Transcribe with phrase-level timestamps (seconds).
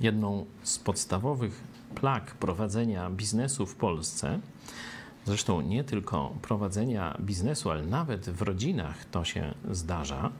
[0.00, 4.40] jedną z podstawowych plag prowadzenia biznesu w Polsce,
[5.26, 10.30] zresztą nie tylko prowadzenia biznesu, ale nawet w rodzinach to się zdarza.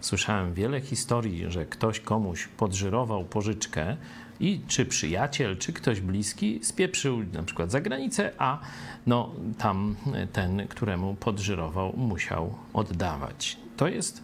[0.00, 3.96] Słyszałem wiele historii, że ktoś komuś podżyrował pożyczkę
[4.40, 8.60] i czy przyjaciel, czy ktoś bliski spieprzył na przykład za granicę, a
[9.06, 9.96] no tam
[10.32, 13.56] ten, któremu podżyrował, musiał oddawać.
[13.76, 14.22] To jest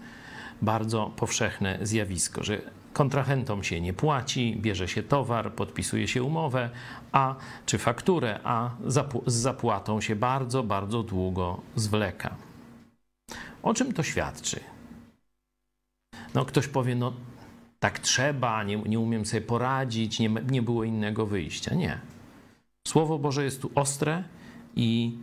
[0.63, 2.61] bardzo powszechne zjawisko, że
[2.97, 6.71] kontrahentom się nie płaci, bierze się towar, podpisuje się umowę,
[7.13, 7.35] a
[7.67, 12.37] czy fakturę, a z zapłatą się bardzo, bardzo długo zwleka.
[13.63, 14.61] O czym to świadczy?
[16.35, 17.13] No, ktoś powie, no
[17.81, 21.75] tak trzeba, nie, nie umiem sobie poradzić, nie, nie było innego wyjścia.
[21.75, 22.01] Nie.
[22.89, 24.25] Słowo Boże jest tu ostre
[24.77, 25.19] i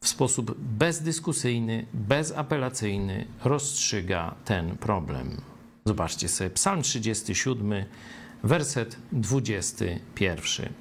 [0.00, 5.51] w sposób bezdyskusyjny, bezapelacyjny rozstrzyga ten problem.
[5.84, 7.84] Zobaczcie sobie, Psalm 37,
[8.42, 10.72] werset 21.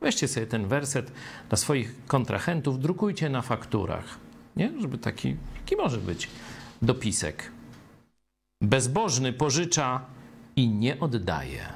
[0.00, 1.12] Weźcie sobie ten werset
[1.48, 4.18] dla swoich kontrahentów, drukujcie na fakturach,
[4.56, 4.72] nie?
[4.80, 6.28] żeby taki, taki może być
[6.82, 7.52] dopisek.
[8.62, 10.06] Bezbożny pożycza
[10.56, 11.72] i nie oddaje.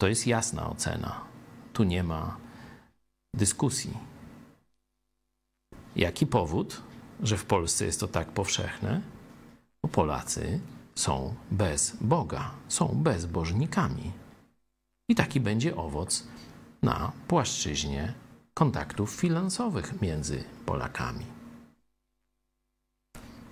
[0.00, 1.24] To jest jasna ocena.
[1.72, 2.36] Tu nie ma
[3.34, 3.96] dyskusji.
[5.96, 6.82] Jaki powód,
[7.22, 9.00] że w Polsce jest to tak powszechne?
[9.92, 10.60] Polacy
[10.94, 14.12] są bez Boga, są bezbożnikami.
[15.08, 16.26] I taki będzie owoc
[16.82, 18.14] na płaszczyźnie
[18.54, 21.26] kontaktów finansowych między Polakami.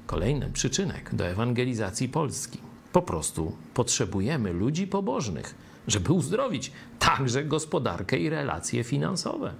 [0.06, 2.58] Kolejny przyczynek do ewangelizacji Polski.
[2.92, 5.54] Po prostu potrzebujemy ludzi pobożnych,
[5.86, 9.54] żeby uzdrowić także gospodarkę i relacje finansowe.